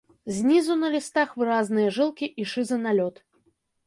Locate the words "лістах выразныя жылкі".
0.95-2.31